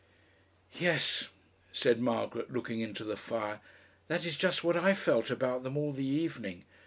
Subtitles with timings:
[0.79, 1.27] "Yes,"
[1.71, 3.59] said Margaret, looking into the fire.
[4.07, 6.65] "That is just what I felt about them all the evening....